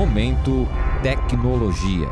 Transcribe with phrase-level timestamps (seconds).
[0.00, 0.66] Momento
[1.02, 2.08] Tecnologia.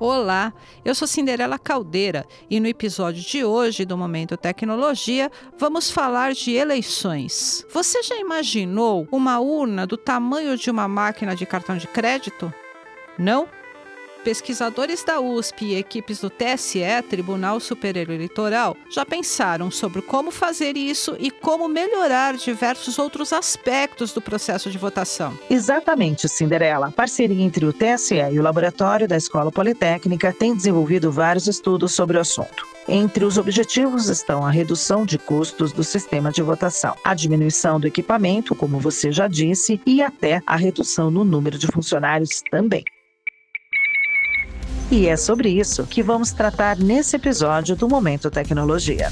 [0.00, 6.32] Olá, eu sou Cinderela Caldeira e no episódio de hoje do Momento Tecnologia vamos falar
[6.32, 7.62] de eleições.
[7.74, 12.50] Você já imaginou uma urna do tamanho de uma máquina de cartão de crédito?
[13.18, 13.46] Não?
[14.24, 16.80] Pesquisadores da USP e equipes do TSE,
[17.10, 24.14] Tribunal Superior Eleitoral, já pensaram sobre como fazer isso e como melhorar diversos outros aspectos
[24.14, 25.38] do processo de votação.
[25.50, 26.86] Exatamente, Cinderela.
[26.86, 31.92] A parceria entre o TSE e o Laboratório da Escola Politécnica tem desenvolvido vários estudos
[31.92, 32.66] sobre o assunto.
[32.88, 37.86] Entre os objetivos estão a redução de custos do sistema de votação, a diminuição do
[37.86, 42.84] equipamento, como você já disse, e até a redução no número de funcionários também.
[44.94, 49.10] E é sobre isso que vamos tratar nesse episódio do Momento Tecnologia.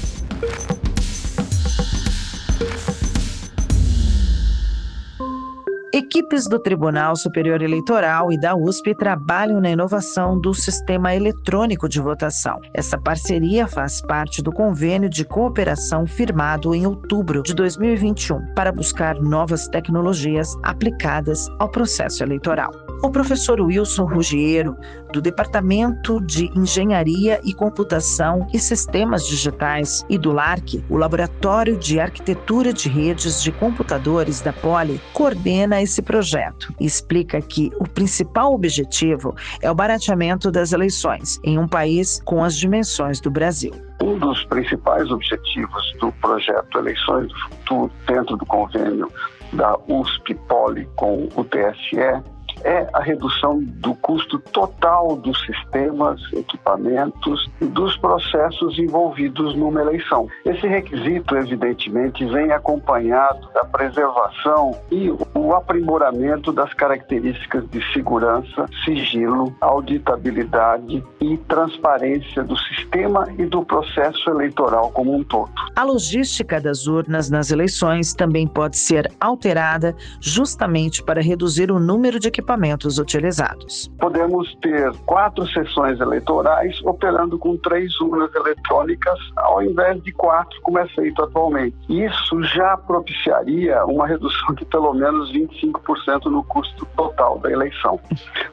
[5.93, 11.99] Equipes do Tribunal Superior Eleitoral e da USP trabalham na inovação do sistema eletrônico de
[11.99, 12.61] votação.
[12.73, 19.19] Essa parceria faz parte do convênio de cooperação firmado em outubro de 2021 para buscar
[19.19, 22.71] novas tecnologias aplicadas ao processo eleitoral.
[23.03, 24.77] O professor Wilson Ruggiero,
[25.11, 31.99] do Departamento de Engenharia e Computação e Sistemas Digitais, e do LARC, o Laboratório de
[31.99, 38.53] Arquitetura de Redes de Computadores da Poli, coordena esse projeto e explica que o principal
[38.53, 43.73] objetivo é o barateamento das eleições em um país com as dimensões do Brasil.
[44.01, 49.11] Um dos principais objetivos do projeto Eleições do Futuro, dentro do convênio
[49.51, 52.23] da USP Poli com o TSE,
[52.63, 60.27] é a redução do custo total dos sistemas, equipamentos e dos processos envolvidos numa eleição.
[60.45, 69.53] Esse requisito, evidentemente, vem acompanhado da preservação e o aprimoramento das características de segurança, sigilo,
[69.59, 75.51] auditabilidade e transparência do sistema e do processo eleitoral como um todo.
[75.75, 82.19] A logística das urnas nas eleições também pode ser alterada justamente para reduzir o número
[82.19, 83.91] de equipamentos equipamentos utilizados.
[83.99, 90.77] Podemos ter quatro sessões eleitorais operando com três urnas eletrônicas, ao invés de quatro, como
[90.77, 91.75] é feito atualmente.
[91.89, 97.99] Isso já propiciaria uma redução de pelo menos 25% no custo total da eleição.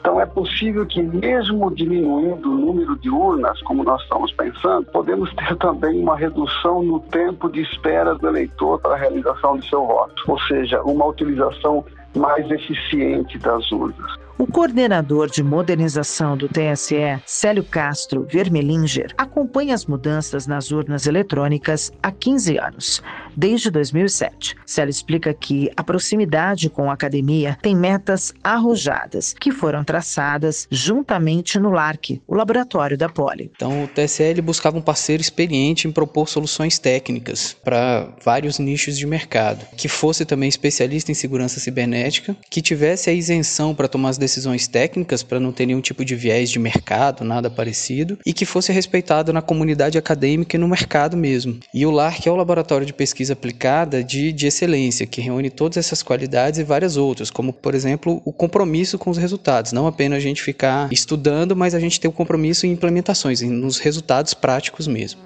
[0.01, 5.33] Então, é possível que, mesmo diminuindo o número de urnas, como nós estamos pensando, podemos
[5.35, 9.87] ter também uma redução no tempo de espera do eleitor para a realização de seu
[9.87, 11.85] voto, ou seja, uma utilização
[12.15, 14.21] mais eficiente das urnas.
[14.39, 21.93] O coordenador de modernização do TSE, Célio Castro Vermelinger, acompanha as mudanças nas urnas eletrônicas
[22.03, 23.03] há 15 anos,
[23.37, 24.57] desde 2007.
[24.67, 31.59] Célio explica que a proximidade com a academia tem metas arrojadas, que foram traçadas juntamente
[31.59, 33.51] no LARC, o laboratório da Poli.
[33.55, 38.99] Então, o TSE ele buscava um parceiro experiente em propor soluções técnicas para vários nichos
[38.99, 44.11] de mercado, que fosse também especialista em segurança cibernética, que tivesse a isenção para tomar
[44.11, 48.33] as decisões técnicas para não ter nenhum tipo de viés de mercado, nada parecido, e
[48.33, 51.59] que fosse respeitado na comunidade acadêmica e no mercado mesmo.
[51.73, 55.77] E o LARC é o Laboratório de Pesquisa Aplicada de, de Excelência, que reúne todas
[55.77, 59.73] essas qualidades e várias outras, como, por exemplo, o compromisso com os resultados.
[59.73, 63.79] Não apenas a gente ficar estudando, mas a gente ter o compromisso em implementações, nos
[63.79, 65.21] resultados práticos mesmo.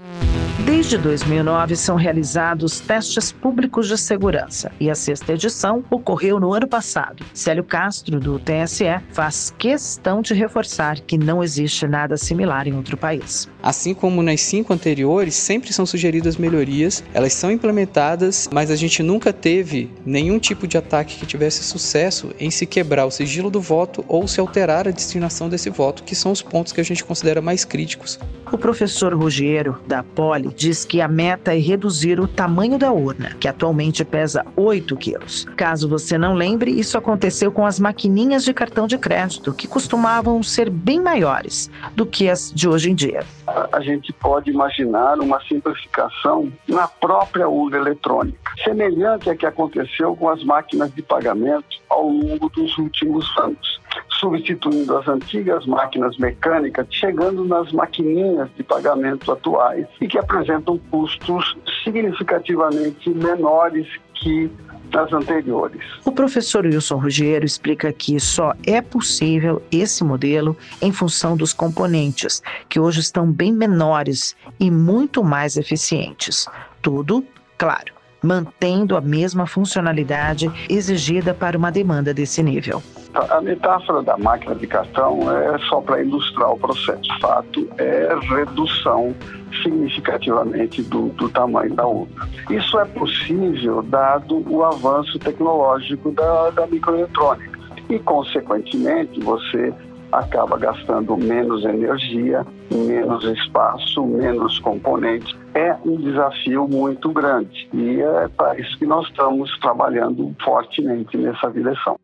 [0.65, 6.69] Desde 2009 são realizados testes públicos de segurança e a sexta edição ocorreu no ano
[6.69, 7.25] passado.
[7.35, 12.97] Célio Castro, do TSE, faz questão de reforçar que não existe nada similar em outro
[12.97, 13.49] país.
[13.63, 19.03] Assim como nas cinco anteriores, sempre são sugeridas melhorias, elas são implementadas, mas a gente
[19.03, 23.61] nunca teve nenhum tipo de ataque que tivesse sucesso em se quebrar o sigilo do
[23.61, 27.05] voto ou se alterar a destinação desse voto, que são os pontos que a gente
[27.05, 28.21] considera mais críticos.
[28.53, 33.31] O professor Ruggiero, da Poli, diz que a meta é reduzir o tamanho da urna,
[33.41, 35.45] que atualmente pesa 8 quilos.
[35.57, 40.43] Caso você não lembre, isso aconteceu com as maquininhas de cartão de crédito, que costumavam
[40.43, 43.25] ser bem maiores do que as de hoje em dia.
[43.73, 50.29] A gente pode imaginar uma simplificação na própria urna eletrônica, semelhante à que aconteceu com
[50.29, 53.84] as máquinas de pagamento ao longo dos últimos anos
[54.25, 61.55] substituindo as antigas máquinas mecânicas, chegando nas maquininhas de pagamento atuais e que apresentam custos
[61.85, 64.51] significativamente menores que
[64.91, 65.83] das anteriores.
[66.07, 72.43] O professor Wilson Ruggiero explica que só é possível esse modelo em função dos componentes,
[72.69, 76.47] que hoje estão bem menores e muito mais eficientes.
[76.81, 77.25] Tudo,
[77.59, 77.93] claro,
[78.23, 82.83] mantendo a mesma funcionalidade exigida para uma demanda desse nível.
[83.15, 87.13] A metáfora da máquina de cartão é só para ilustrar o processo.
[87.17, 89.15] O fato é redução
[89.63, 92.29] significativamente do, do, tamanho da urna.
[92.51, 97.57] Isso é possível dado o avanço tecnológico da, da microeletrônica
[97.89, 99.73] e, consequentemente, você
[100.11, 105.37] acaba gastando menos energia, menos espaço, menos componentes.
[105.55, 111.51] É um desafio muito grande e é para isso que nós estamos trabalhando fortemente nessa
[111.51, 111.97] direção.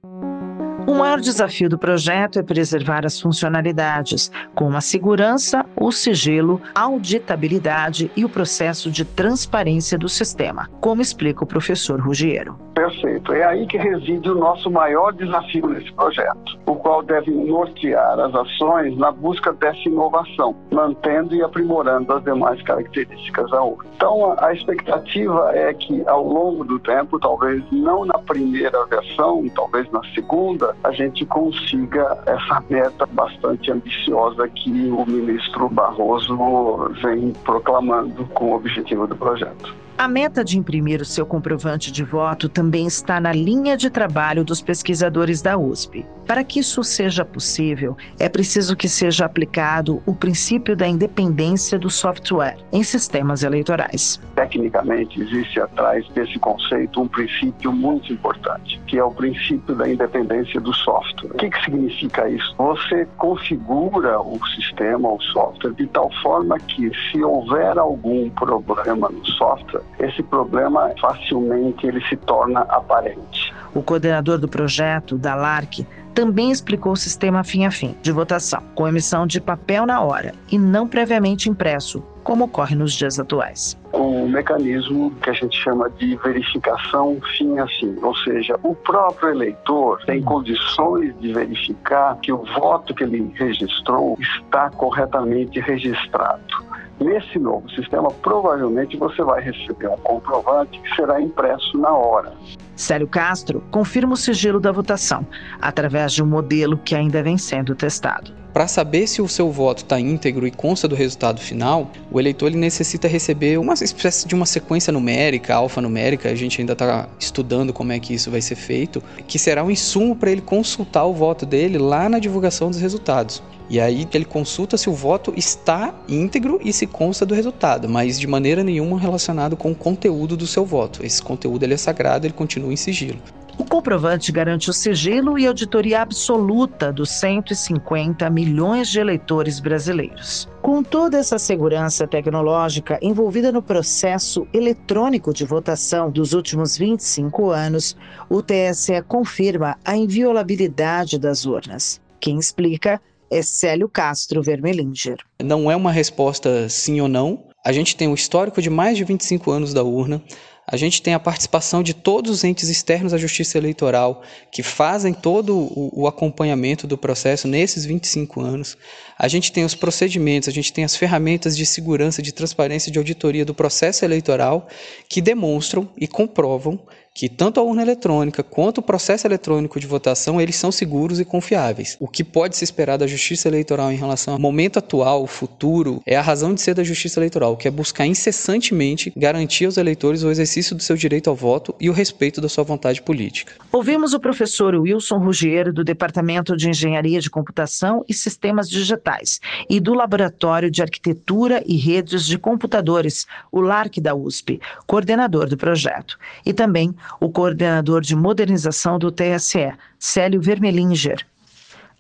[0.87, 8.11] O maior desafio do projeto é preservar as funcionalidades, como a segurança, o sigilo, auditabilidade
[8.17, 12.59] e o processo de transparência do sistema, como explica o professor Ruggiero.
[12.75, 13.33] Perfeito.
[13.33, 18.35] É aí que reside o nosso maior desafio nesse projeto, o qual deve nortear as
[18.35, 23.91] ações na busca dessa inovação, mantendo e aprimorando as demais características da URSS.
[23.97, 29.91] Então, a expectativa é que, ao longo do tempo, talvez não na primeira versão, talvez
[29.91, 38.25] na segunda, a gente consiga essa meta bastante ambiciosa que o ministro Barroso vem proclamando
[38.27, 39.75] com o objetivo do projeto.
[39.99, 44.43] A meta de imprimir o seu comprovante de voto também está na linha de trabalho
[44.43, 46.07] dos pesquisadores da USP.
[46.27, 51.91] Para que isso seja possível, é preciso que seja aplicado o princípio da independência do
[51.91, 54.21] software em sistemas eleitorais.
[54.37, 60.61] Tecnicamente, existe atrás desse conceito um princípio muito importante, que é o princípio da independência
[60.61, 61.33] do software.
[61.35, 62.55] O que, que significa isso?
[62.57, 69.27] Você configura o sistema, o software, de tal forma que, se houver algum problema no
[69.27, 73.53] software, esse problema facilmente ele se torna aparente.
[73.75, 78.63] O coordenador do projeto, da LARC, também explicou o sistema fim a fim de votação,
[78.75, 83.79] com emissão de papel na hora e não previamente impresso, como ocorre nos dias atuais.
[83.95, 89.31] Um mecanismo que a gente chama de verificação fim a fim, ou seja, o próprio
[89.31, 96.60] eleitor tem condições de verificar que o voto que ele registrou está corretamente registrado.
[97.01, 102.35] Nesse novo sistema, provavelmente você vai receber um comprovante que será impresso na hora.
[102.77, 105.27] Célio Castro confirma o sigilo da votação
[105.63, 108.39] através de um modelo que ainda vem sendo testado.
[108.53, 112.49] Para saber se o seu voto está íntegro e consta do resultado final, o eleitor
[112.49, 117.73] ele necessita receber uma espécie de uma sequência numérica, alfanumérica, a gente ainda está estudando
[117.73, 121.15] como é que isso vai ser feito, que será um insumo para ele consultar o
[121.15, 123.41] voto dele lá na divulgação dos resultados.
[123.71, 128.19] E aí ele consulta se o voto está íntegro e se consta do resultado, mas
[128.19, 131.07] de maneira nenhuma relacionado com o conteúdo do seu voto.
[131.07, 133.21] Esse conteúdo ele é sagrado, ele continua em sigilo.
[133.57, 140.49] O comprovante garante o sigilo e auditoria absoluta dos 150 milhões de eleitores brasileiros.
[140.61, 147.97] Com toda essa segurança tecnológica envolvida no processo eletrônico de votação dos últimos 25 anos,
[148.29, 152.01] o TSE confirma a inviolabilidade das urnas.
[152.19, 153.01] Quem explica
[153.31, 155.19] é Célio Castro Vermelinger.
[155.43, 157.47] Não é uma resposta sim ou não.
[157.65, 160.23] A gente tem o histórico de mais de 25 anos da urna.
[160.67, 164.23] A gente tem a participação de todos os entes externos à justiça eleitoral
[164.53, 168.79] que fazem todo o, acompanhamento do processo nesses 25 anos.
[169.19, 172.99] A gente tem os procedimentos, a gente tem as ferramentas de segurança, de transparência, de
[172.99, 174.69] auditoria do processo eleitoral
[175.09, 176.81] que demonstram e comprovam
[177.15, 181.25] que tanto a urna eletrônica quanto o processo eletrônico de votação eles são seguros e
[181.25, 181.97] confiáveis.
[182.01, 186.17] O que pode se esperar da justiça eleitoral em relação ao momento atual, futuro, é
[186.17, 190.31] a razão de ser da justiça eleitoral, que é buscar incessantemente garantir aos eleitores o
[190.31, 193.53] exercício do seu direito ao voto e o respeito da sua vontade política.
[193.73, 199.81] Ouvimos o professor Wilson Ruggiero do Departamento de Engenharia de Computação e Sistemas Digitais e
[199.81, 206.19] do Laboratório de Arquitetura e Redes de Computadores, o LARC da USP, coordenador do projeto,
[206.45, 211.27] e também o coordenador de modernização do TSE, Célio Vermelinger.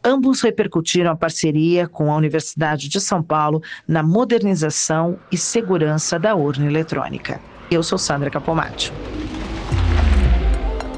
[0.02, 6.34] Ambos repercutiram a parceria com a Universidade de São Paulo na modernização e segurança da
[6.34, 7.38] urna eletrônica.
[7.70, 8.92] Eu sou Sandra Capomatti.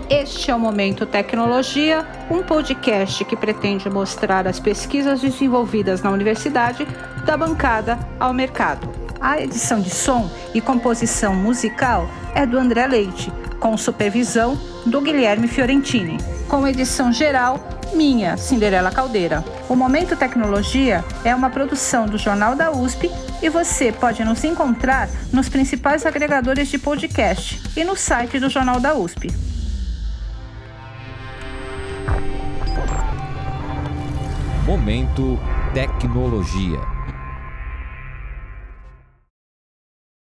[0.09, 6.87] Este é o Momento Tecnologia, um podcast que pretende mostrar as pesquisas desenvolvidas na universidade
[7.25, 8.89] da bancada ao mercado.
[9.21, 13.33] A edição de som e composição musical é do André Leite
[13.63, 17.61] com supervisão do Guilherme Fiorentini, com edição geral
[17.95, 19.45] minha, Cinderela Caldeira.
[19.69, 23.09] O Momento Tecnologia é uma produção do Jornal da USP
[23.41, 28.81] e você pode nos encontrar nos principais agregadores de podcast e no site do Jornal
[28.81, 29.31] da USP.
[34.67, 35.39] Momento
[35.73, 36.92] Tecnologia.